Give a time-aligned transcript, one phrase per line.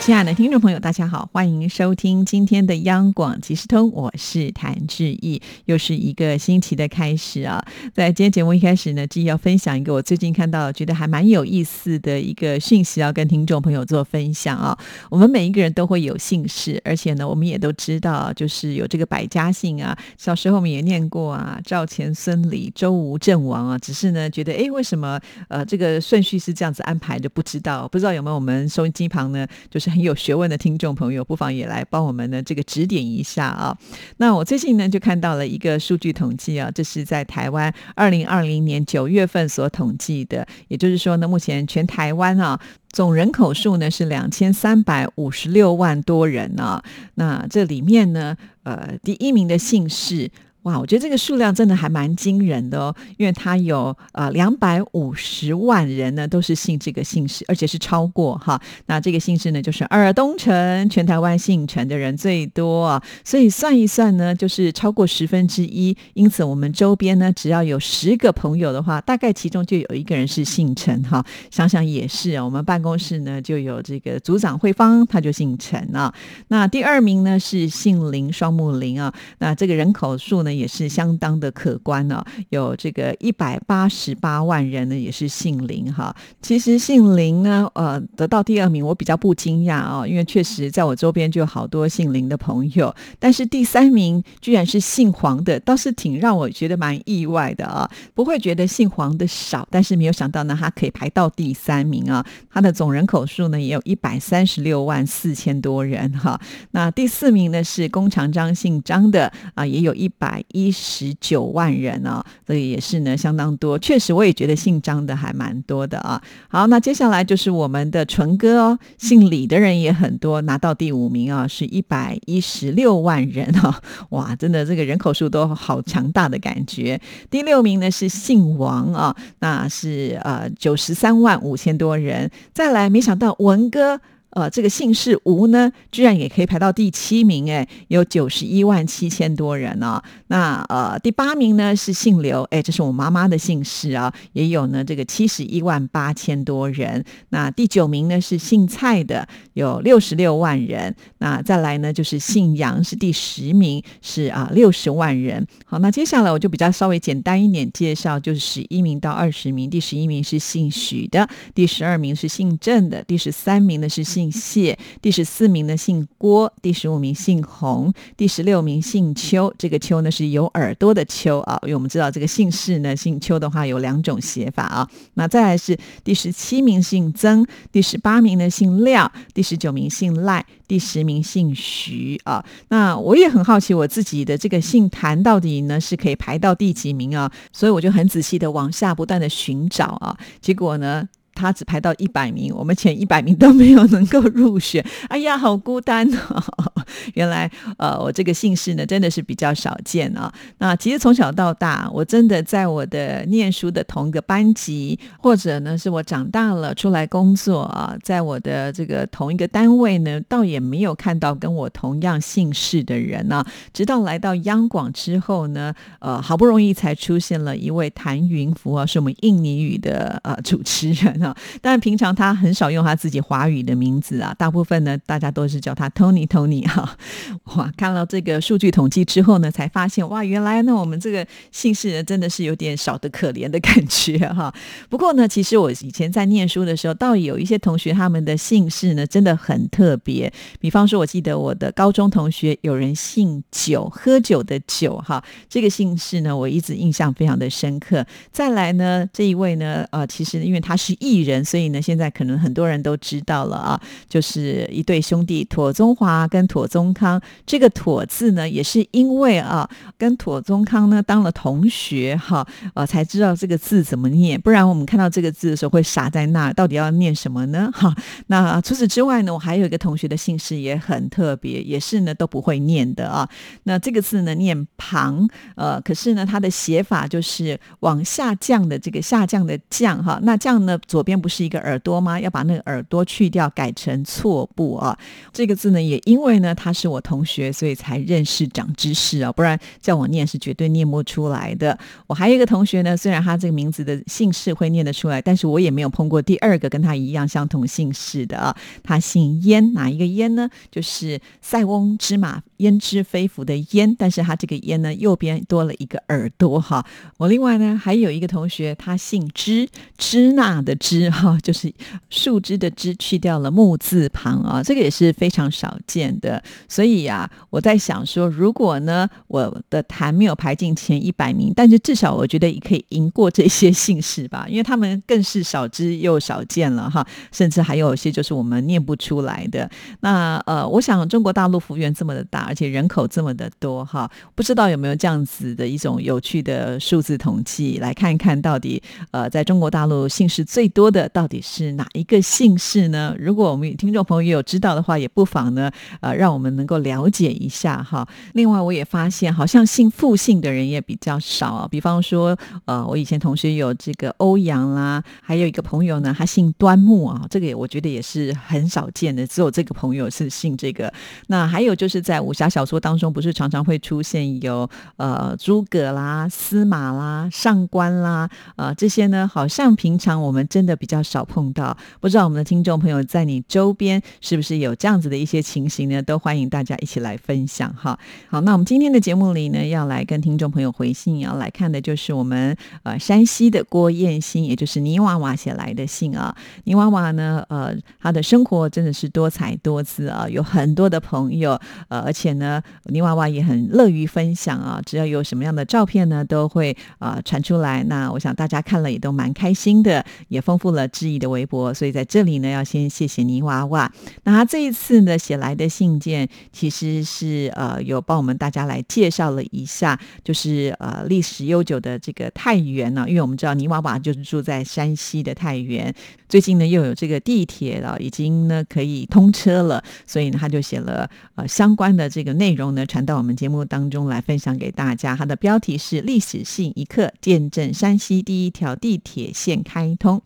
[0.00, 7.62] 亲爱的听众朋友，大家好，欢迎收听今天的央广即时通，我是谭志毅，又是一个新奇的开始啊。
[7.94, 14.76] 在今天节目一开始呢，志毅要分享一个我最近看到觉得还蛮有意思的一个讯息，要跟听众朋友做分享啊。
[15.10, 19.96] 我们每一个人都会有姓氏，而且呢，我们也都知道，就是有这个百家姓啊。
[20.16, 27.28] 小时候我们也念过啊，赵钱孙李周吴郑王啊，只是呢，觉得哎，为什么呃这个顺序是这样子安排的？
[27.28, 33.76] 不知道，不知道有没有我们收音机旁呢，就是很 有学问的听众朋友，不妨也来帮我们呢这个指点一下啊。
[34.16, 42.60] 那我最近呢就看到了一个数据统计啊，这是在台湾二零二零年九月份所统计的，也就是说呢，目前全台湾啊
[42.90, 46.82] 总人口数呢是两千三百五十六万多人啊。
[47.14, 50.30] 那这里面呢，呃，第一名的姓氏。
[50.64, 58.60] 哇，我觉得这个数量真的还蛮惊人的哦，因为它有呃两百五十万人呢，都是姓这个姓氏，而且是超过哈。
[58.84, 65.96] 那这个姓氏呢，就是尔东城，全台湾姓陈的人最多啊，所以算一算呢，就是超过十分之一。
[66.12, 71.24] 因此，我们周边呢，只要有十个朋友的话，大概其中就有一个人是姓陈哈。
[71.50, 76.12] 想想也是啊，我们办公室呢就有这个组长慧芳，他就姓陈啊。
[76.48, 79.10] 那第二名呢是姓林，双木林啊。
[79.38, 80.49] 那这个人口数呢？
[80.54, 86.14] 也是相当的可观呢，有这个一百八十八万人呢，也是姓林哈。
[86.40, 92.94] 其实姓林呢，呃，得到第二名，我比较不惊讶啊，因为确实在我周边就有好多姓林的朋友。
[93.18, 97.90] 但是第三名居然是姓黄的，倒是挺让我觉得蛮意外的啊。
[98.14, 102.24] 不会觉得姓黄的少，但是没有想到呢，他可以排到第三名啊。
[102.50, 106.40] 他的总人口数呢，也有一百三十六万四千多人哈。
[106.72, 110.39] 那第四名呢是工长张姓张的啊，也有一百。
[110.48, 113.78] 一十九万人啊，这个也是呢，相当多。
[113.78, 116.20] 确实，我也觉得姓张的还蛮多的啊。
[116.48, 123.80] 好，那接下来就是我们的纯哥哦，姓李的人也很多，拿到第五名啊，是一百一十六万人啊。
[124.10, 127.00] 哇，真的这个人口数都好强大的感觉。
[127.30, 132.30] 第六名呢是姓王啊，那是呃九十三万五千多人。
[132.52, 134.00] 再来，没想到文哥。
[134.30, 140.00] 呃，这个姓氏吴呢，居然也可以排到第七名，哎，有九十一万七千多人呢。
[140.28, 147.04] 那呃，第八名呢是姓刘，哎，这是我妈妈的姓氏啊，也有呢这个七十一万八千多人。
[147.30, 150.94] 那第九名呢是姓蔡的，有六十六万人。
[151.18, 155.44] 那再来呢就是姓杨，是第十名，是啊六十万人。
[155.64, 159.68] 好，那接下来我就比较稍微简单一点介绍，就是十一名到二十名。
[159.68, 164.19] 第十一名是姓许的，第十二名是姓郑的，第十三名呢是姓。
[164.20, 169.52] 姓谢，第十四名呢姓郭，第十五名姓洪，第十六名姓邱。
[169.56, 174.86] 这个邱呢是有耳朵的邱啊，因为我们知道这个姓氏呢姓邱的话有两种写法啊。
[175.14, 182.44] 那再来是第十七名姓曾，第十八名呢姓廖，第十九名姓赖，第十名姓徐啊。
[182.68, 187.32] 那我也很好奇我自己的这个姓谭到底呢是可以排到第几名啊？
[187.52, 191.08] 所以我就很仔细的往下不断的寻找啊，结果呢。
[191.40, 194.84] 他只排到一百名，我们前一百名都没有能够入选。
[195.08, 196.72] 哎呀，好孤单哦！
[197.14, 200.32] 原来，呃，我这个姓氏呢，真的是比较少见啊。
[200.58, 213.44] 那其实从小到大，我真的在我的念书的同一个班级，或者呢，是我长大了出来工作啊，在我的这个同一个单位呢，倒也没有看到跟我同样姓氏的人呢。
[213.72, 221.29] 直到来到央广之后呢，呃，好不容易才出现了一位谭云福啊，是我们印尼语的呃主持人啊。
[221.60, 226.96] 但平常他很少用他自己华语的名字啊，大部分呢大家都是叫他 Tony Tony 哈。
[227.56, 234.52] 哇，看到这个数据统计之后呢，才发现哇，原来呢我们这个姓氏呢真的是有点少的可怜的感觉哈。
[234.88, 240.32] 不过呢，其实我以前在念书的时候，倒有一些同学他们的姓氏呢真的很特别。
[240.60, 248.04] 比方说，我记得我的高中同学有人姓酒，喝酒的酒哈，这个姓氏呢我一直印象非常的深刻。
[248.30, 257.20] 再来呢，这一位呢，呃，其实因为他是艺人所以呢，现在可能很多人都知道了啊，就是一对兄弟妥中华跟妥宗康。
[257.46, 264.40] 这个“妥”字呢，也是因为啊，跟妥宗康呢当了同学哈，呃，才知道这个字怎么念。
[264.40, 267.70] 不然我们看到这个字的时候会傻在那，到底要念什么呢？
[267.72, 267.94] 哈，
[268.26, 273.28] 那除此之外呢，我还有一个同学的姓氏也很特别，也是呢都不会念的啊。
[273.64, 280.18] 那这个字呢念旁，呃，可是呢它的写法就是往下降的这个下降的降哈。
[280.22, 282.20] 那降呢左边边不是一个耳朵吗？
[282.20, 284.96] 要把那个耳朵去掉，改成错部啊。
[285.32, 291.76] 这个字呢也因为呢他是我同学，所以才认识长知识啊，不然叫我念是绝对念不出来的。
[292.06, 298.56] 我还有一个同学呢，虽然他这个名字的姓氏会念得出来，但是我也没有碰过第二个跟他一样相同姓氏的啊。
[298.84, 300.48] 他姓燕，哪一个燕呢？
[300.70, 306.84] 就是塞翁之马焉知非福的焉，但是他这个焉呢右边多了一个耳朵哈。
[307.18, 311.72] 我另外呢还有一个同学，他姓支，支那的支枝哈，就是
[312.08, 316.42] 树枝的枝去掉了木字旁啊，这个也是非常少见的。
[316.68, 329.70] 所以呀，我在想说，如果呢我的坛没有排进前一百名，但是至少我觉得也可以赢过这些姓氏吧，因为他们更是少之又少见了哈，甚至还有些就是我们念不出来的。
[330.00, 338.82] 那呃，我想中国大陆幅员这么的大，而且人口这么的多哈，不知道有没有这样子的一种有趣的数字统计，来看一看到底
[339.12, 343.14] 呃，在中国大陆姓氏最多多的到底是哪一个姓氏呢？
[343.18, 348.08] 如果我们听众朋友有知道的话，也不妨呢呃，让我们能够了解一下哈。
[348.32, 351.68] 另外，我也发现好像姓傅姓的人也比较少啊。
[351.70, 352.34] 比方说，
[352.64, 360.90] 呃，我以前同学有这个欧阳啦，还有一个朋友呢，他姓端木啊，这个也我觉得也是很少见的，只有这个朋友是姓这个。
[361.26, 364.66] 那还有就是在武侠小说当中，不是常常会出现有
[364.96, 371.76] 呃诸葛啦、司马啦、上官啦，呃这些呢，好像平常我们真的的比较少碰到。
[372.00, 376.00] 不知道我们的听众朋友在你周边是不是有这样子的一些情形呢？
[376.00, 377.98] 都欢迎大家一起来分享哈。
[378.28, 386.34] 好，那我们今天的节目里呢，要来跟听众朋友回信，要来看的就是我们呃山西的郭燕新，也就是泥娃娃写来的信啊。
[386.64, 397.82] 泥娃娃呢，呃，他的生活真的是多彩多姿啊，有很多的朋友，呃，而且呢，泥娃娃也很乐于分享啊，只要有什么样的照片呢，都会啊传出来。
[397.84, 401.74] 那我想大家看了也都蛮开心的，也丰富了志毅的微博。
[401.74, 403.90] 所以在这里呢，要先谢谢泥娃娃。
[404.24, 415.92] 那他这一次呢写来的信件，其实是呃有帮我们大家来介绍了一下，就是呃历史悠久的这个太原呢，因为我们知道泥娃娃就是住在山西的太原，
[416.28, 425.16] 最近呢又有这个地铁了，已经呢可以通车了，所以呢他就写了呃相关的这个内容呢传到我们节目当中来分享给大家。
[425.16, 430.20] 它的标题是“历史性一刻，见证山西第一条地铁线开通”。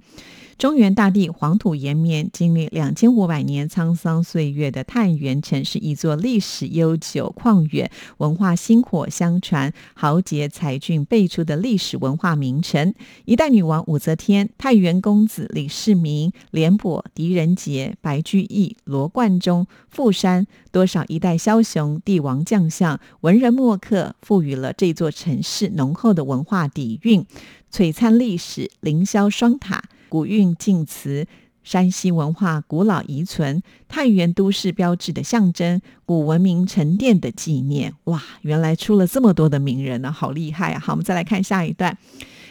[0.56, 12.94] 中原大地黄土延绵，经历两千五百年沧桑岁月的太原城，是一座历史悠久、旷远、文化薪火相传、豪杰才俊辈出的历史文化名城。
[13.24, 27.26] 一代女王武则天、太原公子李世民、廉颇、狄仁杰、白居易、罗贯中、傅山，多少一代枭雄、帝王将相、文人墨客，赋予了这座城市浓厚的文化底蕴，
[27.72, 29.82] 璀璨历史，凌霄双塔。
[30.14, 31.26] 古韵晋祠，
[31.64, 37.93] 山西文化古老遗存，太原都市标志的象征，古文明沉淀的纪念。
[38.05, 40.78] 哇，原来出了这么多的名人呢，好厉害啊！
[40.78, 41.99] 好，我们再来看下一段。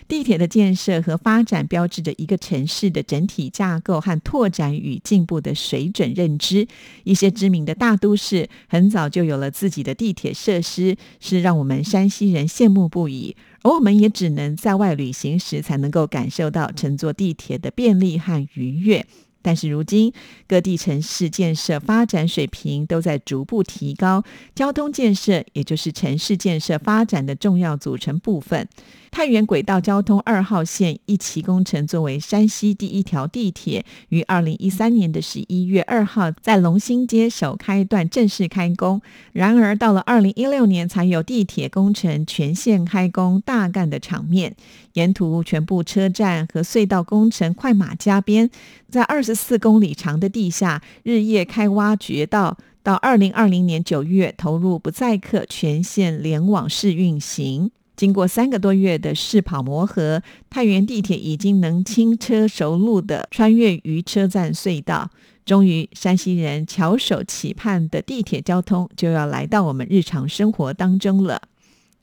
[0.05, 6.67] 地铁的建设和发展，标志着一个城市的整体架构和拓展与进步的水准认知。
[7.05, 13.37] 一些知名的大都市很早就有了自己的地铁设施，是让我们山西人羡慕不已。
[13.63, 19.05] 而我们也只能在外旅行时才能够感受到乘坐地铁的便利和愉悦。
[19.41, 20.13] 但是如今，
[20.47, 24.23] 各地城市建设发展水平都在逐步提高，
[24.55, 28.69] 交通建设也就是城市建设发展的重要组成部分。
[29.13, 38.99] 太原轨道交通二号线一期工程作为山西第一条地铁，于二零一三年的十一月二号在龙兴街首开段正式开工。
[39.31, 44.55] 然而，到了二零一六年才有地铁工程全线开工大干的场面。
[44.93, 48.49] 沿途全部车站和隧道工程快马加鞭，
[48.89, 57.69] 在二十四公里长的地下日夜开挖掘道，到二零二零年九月投入不载客全线联网试运行。
[57.95, 65.09] 经过三个多月的试跑磨合，太原地铁已经能轻车熟路地穿越于车站隧道。
[65.45, 71.41] 终于，山西人翘首企盼的地铁交通就要来到我们日常生活当中了。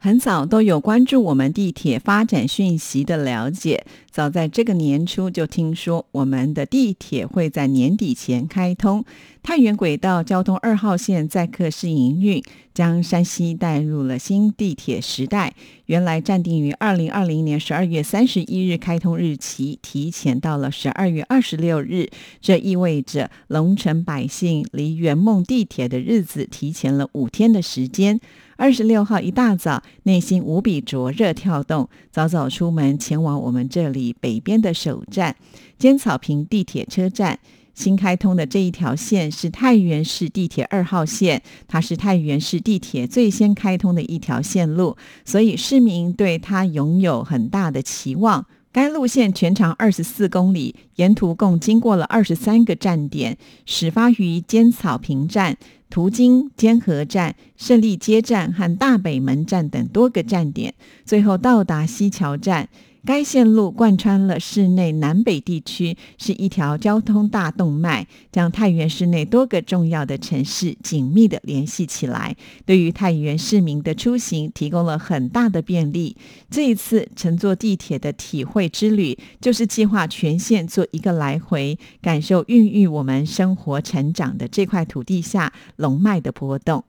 [0.02, 9.04] 很早都有关注我们地铁发展讯息的了解，早在这个年初就听说我们的地铁会在年底前开通。
[9.42, 12.42] 太原轨道交通二号线载客试营运，
[12.74, 15.54] 将山西带入了新地铁时代。
[15.86, 28.20] 原来暂定于二零二零年十二月三十一日开通日期，提前到了十二月二十六日，这意味着龙城百姓离圆梦地铁的日子提前了五天的时间。
[28.56, 35.34] 二十六号一大早，内心无比灼热跳动，早早出门前往我们这里北边的首站
[35.78, 37.40] 尖草坪地铁车站。
[37.74, 48.46] 新开通的这一条线是太原市地铁二号线，它是太原市地铁最先开通的一条线路，所以市民对它拥有很大的期望。
[48.72, 53.36] 该路线全长二十四公里，沿途共经过了二十三个站点，
[53.66, 55.56] 始发于尖草坪站，
[55.88, 60.72] 途经尖河站、胜利街站和大北门站等多个站点，
[61.04, 62.68] 最后到达西桥站。
[63.04, 76.16] 该线路贯穿了市内南北地区，是一条交通大动脉，将太原市内多个重要的城市紧密的联系起来，对于太原市民的出行提供了很大的便利。
[76.50, 86.84] 这一次乘坐地铁的体会之旅，就是计划全线做一个来回，感受孕育我们生活成长的这块土地下龙脉的波动。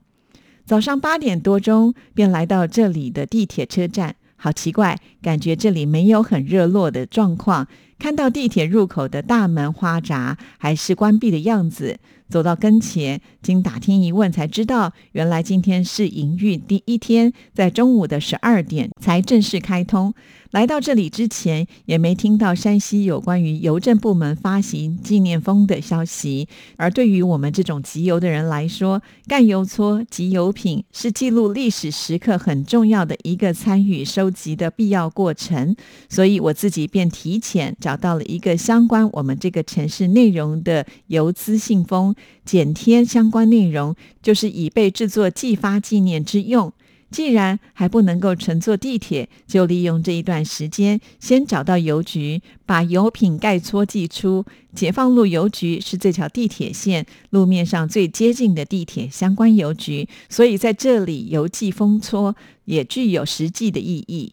[0.64, 4.16] 早上八点多钟，便来到这里的地铁车站。
[4.42, 7.68] 好奇怪，感觉这里没有很热络的状况。
[7.96, 12.00] 看到地铁入口的大门花闸还是关闭的样子。
[12.28, 20.12] 走到跟前，经打听一问，才知道原来今天是营运第一天，在中午的十二点才正式开通。
[20.52, 26.46] 来到这里之前，也没听到山西有关于邮政部门发行纪念封的消息。
[26.76, 35.74] 而对于我们这种集邮的人来说，干邮戳、集邮品是记录历史时刻很重要的一个参与收集的必要过程。
[36.10, 46.70] 所以我自己便提前找到了一个相关我们这个城市内容的邮资信封，剪贴相关内容，就是以备制作寄发纪念之用。
[47.12, 54.44] 既然还不能够乘坐地铁，就利用这一段时间，先找到邮局，把邮品盖戳寄出。
[54.74, 64.32] 解放路邮局是这条地铁线路面上最接近的地铁相关邮局，所以在这里邮寄封戳也具有实际的意义。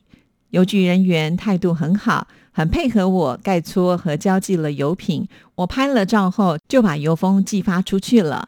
[0.51, 5.27] 邮局人员态度很好，很配合我盖戳和交寄了邮品。
[5.55, 8.47] 我拍了照后，就把邮封寄发出去了。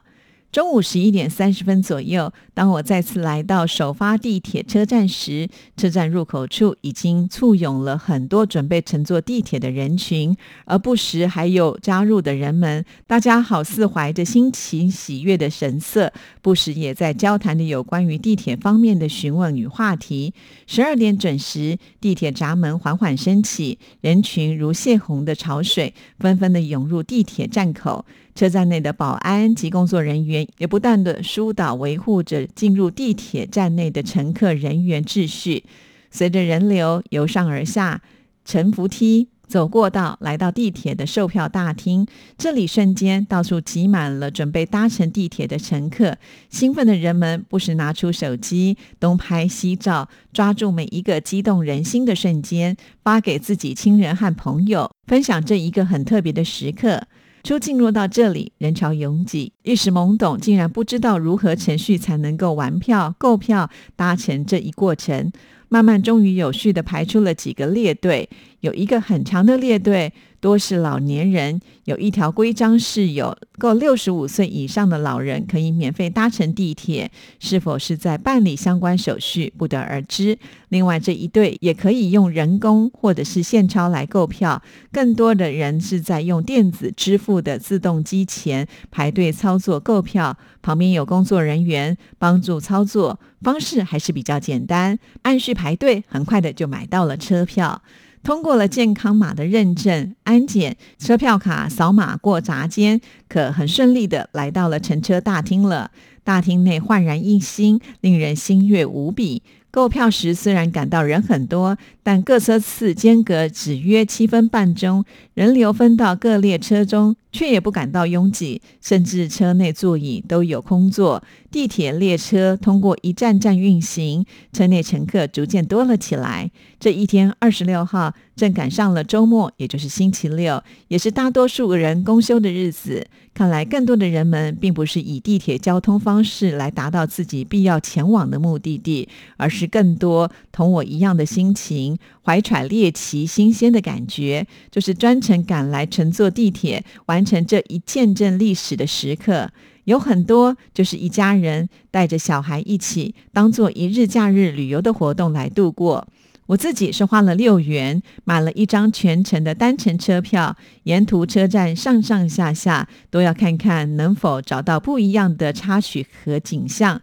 [0.52, 12.84] 中午十一点三十分左右，当我再次来到首发地铁车站时，车站入口处已经簇拥了很多准备乘坐地铁的人群，而不时还有加入的人们。
[13.08, 20.34] 大家好似怀着心情喜悦的神色，不时也在交谈的有关于地铁方面的询问与话题。
[20.68, 28.06] 十二点准时，地铁闸门缓缓升起，人群如泄洪的潮水，纷纷的涌入地铁站口。
[28.34, 35.64] 车站内的保安及工作人员也不断的疏导维护着进入地铁站内的乘客人员秩序。
[36.10, 38.02] 随着人流由上而下，
[38.44, 42.08] 乘扶梯走过道，来到地铁的售票大厅，
[42.38, 46.18] 这里瞬间到处挤满了准备搭乘地铁的乘客。
[46.50, 57.08] 兴奋的人们不时拿出手机东拍西照，抓住每一个激动人心的瞬间，发给自己亲人和朋友，分享这一个很特别的时刻。
[57.44, 65.32] 初进入到这里，人潮拥挤，一时懵懂，竟然不知道如何程序才能够玩票、购票、搭乘这一过程。
[65.70, 68.30] 慢慢，终于有序的排出了几个列队，
[68.62, 70.14] 有一个很长的列队。
[70.40, 80.40] 多是老年人，有一条规章是有够六十五岁以上的老人可以免费搭乘地铁，是否是在办理相关手续不得而知。
[80.70, 84.60] 另外这一队也可以用人工或者是现钞来购票，
[84.92, 97.84] 更多的人是在用电子支付的自动机前排队操作购票，旁边有工作人员帮助操作，方式还是比较简单，按序排队，很快的就买到了车票。
[98.24, 105.92] 通过了健康码的认证、安检，车票卡扫码过闸间，可很顺利的来到了乘车大厅了。
[106.24, 109.42] 大厅内焕然一新，令人心悦无比。
[109.72, 121.24] 购票时虽然感到人很多，但各车次间隔只约七分半钟，人流分到各列车中，却也不感到拥挤，甚至车内座椅都有空座。
[121.52, 126.50] 地铁列车通过一站站运行，车内乘客逐渐多了起来。
[126.80, 133.06] 这一天，二十六号正赶上了周末，也就是星期六，也是大多数人公休的日子。
[133.34, 141.91] 看来，更多的人们并不是以地铁交通方式来达到自己必要前往的目的地，而是更多同我一样的心情，
[142.24, 149.52] 怀揣猎奇、新鲜的感觉，就是专程赶来乘坐地铁，完成这一见证历史的时刻。
[149.86, 156.08] 有很多就是一家人带着小孩一起，当做一日假日旅游的活动来度过。
[156.48, 167.02] 我自己是花了六元买了一张全程的单程车票，沿途车站上上下下都要看看能否找到不一样的插曲和景象。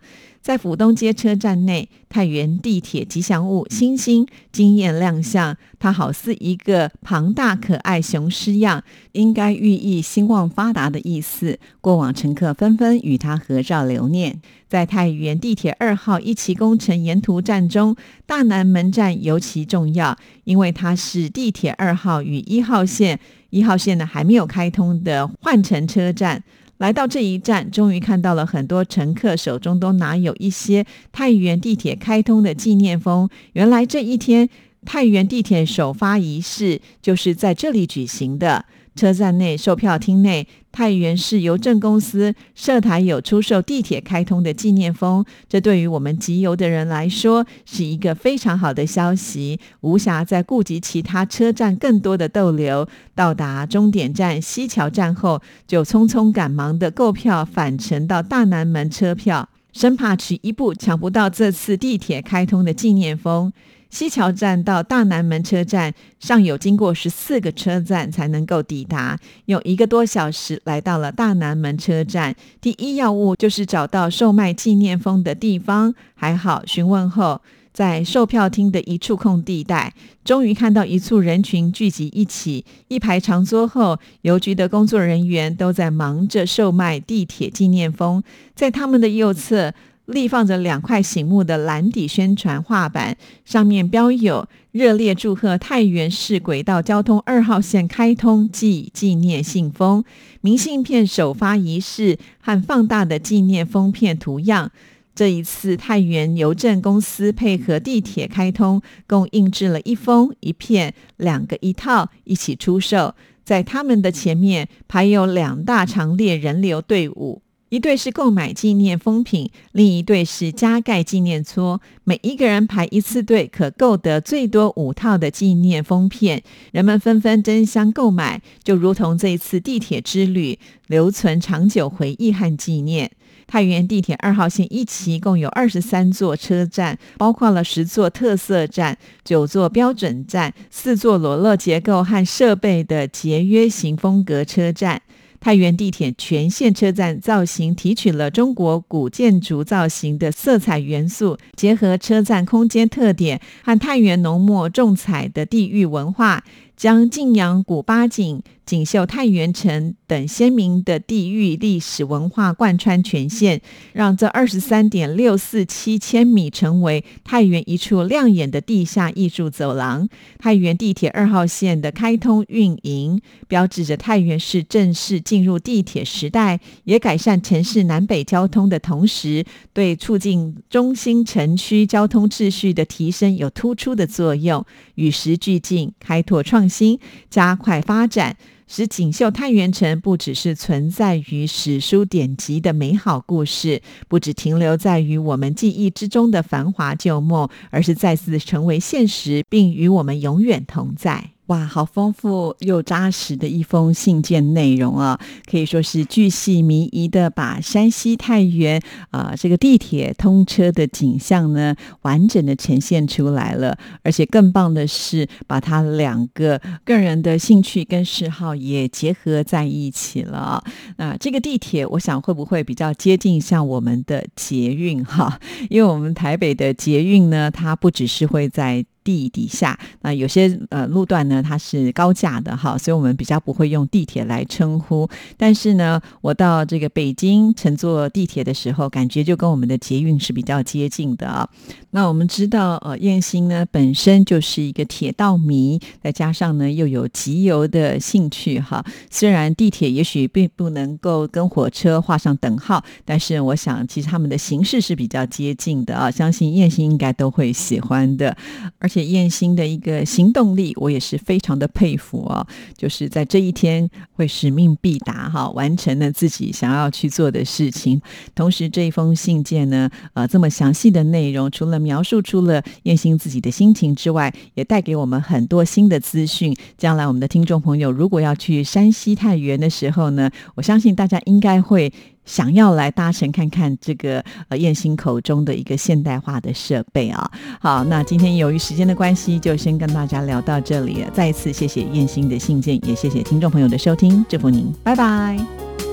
[0.49, 11.59] 在府东街车站内，太原地铁吉祥物星星惊艳亮相，它好似一个庞大可爱雄狮样，应该寓意兴旺发达的意思。
[11.83, 14.41] 过往乘客纷纷与它合照留念。
[14.67, 26.43] 在太原地铁二号一期工程沿途站中，大南门站尤其重要，因为它是地铁二号与一号线，一号线呢还没有开通的换乘车站。
[26.79, 33.29] 来到这一站，终于看到了很多乘客手中都拿有一些太原地铁开通的纪念封。
[33.53, 34.49] 原来这一天，
[34.87, 38.65] 太原地铁首发仪式就是在这里举行的。
[38.99, 52.89] 车站内售票厅内，太原市邮政公司设台有出售地铁开通的纪念封，这对于我们集邮的人来说是一个非常好的消息，无暇再顾及其他车站更多的逗留。
[53.15, 63.53] 到达终点站西桥站后，就匆匆赶忙的购票返程到大南门车票，生怕迟一步抢不到这次地铁开通的纪念封。
[63.91, 72.35] 西桥站到大南门车站，尚有经过十四个车站才能够抵达，用一个多小时来到了大南门车站。
[72.61, 77.41] 第一要务就是找到售卖纪念封的地方，还好询问后，
[77.73, 88.23] 在售票厅的一处空地带，终于看到一簇人群聚集一起，一排长桌后，邮局的工作人员都在忙着售卖地铁纪念封，
[88.55, 89.73] 在他们的右侧。
[90.09, 100.03] 立放着两块醒目的蓝底宣传画板，上面标有“热烈祝贺太原市轨道交通二号线开通暨纪念信封”。
[100.41, 104.73] 明信片首发仪式和放大的纪念封片图样。
[105.15, 113.15] 这一次，太原邮政公司配合地铁开通，共印制了一封、一片、两个一套一起出售。
[113.45, 117.43] 在他们的前面排有两大长列人流队伍。
[117.71, 121.81] 一对是购买纪念封品，另一对是加盖纪念戳。
[122.05, 126.43] 每一个人排一次队，可购得最多五套的纪念封片。
[126.73, 133.11] 人们纷纷争相购买，就如同这一次地铁之旅，留存长久回忆和纪念。
[133.47, 145.03] 太原地铁二号线一期共有二十三座车站，包括了十座特色站、九座标准站、四座裸露结构和设备的节约型风格车站。
[145.41, 156.45] 太原地铁全线车站造型提取了中国古建筑造型的色彩元素，结合车站空间特点和太原浓墨重彩的地域文化。
[156.79, 163.61] 将晋阳古八景、锦绣太原城等鲜明的地域历史文化贯穿全线，
[163.93, 170.09] 让这二十三点六四七千米成为太原一处亮眼的地下艺术走廊。
[170.39, 184.65] 太原地铁二号线的开通运营，标志着太原市正式进入地铁时代，也改善城市南北交通的同时，对促进中心城区交通秩序的提升有突出的作用。
[184.95, 186.68] 与时俱进，开拓创。
[186.69, 187.01] 心
[187.31, 201.31] 加快发展，使锦绣太原城不只是存在于史书典籍的美好故事，不只停留在于我们记忆之中的繁华旧梦，而是再次成为现实，并与我们永远同在。
[201.49, 205.19] 哇，好丰富又扎实的一封信件内容啊，
[205.51, 208.79] 可以说是巨细靡遗的把山西太原
[209.11, 220.63] 啊这个地铁通车的景象呢完整的呈现出来了，而且更棒的是把他两个个人的兴趣跟嗜好也结合在一起了。
[220.99, 225.41] 那这个地铁，我想会不会比较接近像我们的捷运哈？
[225.71, 229.79] 因为我们台北的捷运呢，它不只是会在地底下。
[230.03, 235.09] 那有些呃路段呢，它是高架的哈，所以我们比较不会用地铁来称呼。
[235.39, 241.49] 但是呢，我到这个北京乘坐地铁的时候，感觉就跟我们的捷运是比较接近的啊。
[241.93, 248.85] 那我们知道，呃，燕兴呢本身就是一个铁道迷，再加上呢又有集邮的兴趣哈。
[249.11, 256.11] 虽然地铁也许并不能够跟火车画上等号，但是我想其实他们的形式是比较接近的啊。
[256.11, 258.37] 相信燕兴应该都会喜欢的。
[258.79, 262.47] 而且燕兴的一个行动力，我也是非常的佩服哦。
[262.77, 268.01] 就是在这一天会使命必达哈，完成了自己想要去做的事情。
[268.35, 276.57] 同时这一封信件呢，呃，这么详细的内容，除了描述出了燕兴自己的心情之外，也带给我们很多新的资讯。
[276.77, 281.93] 将来我们的听众朋友如果要去山西太原的时候呢，我相信大家应该会
[282.29, 287.29] 想要来搭乘看看这个呃燕兴口中的一个现代化的设备啊。
[287.59, 291.05] 好，那今天由于时间的关系，就先跟大家聊到这里。
[291.15, 295.88] 再一次谢谢燕兴的信件，也谢谢听众朋友的收听，祝福您，拜拜。